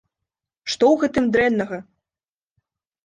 Што 0.71 0.83
ў 0.93 1.03
гэтым 1.03 1.29
дрэннага?! 1.35 1.77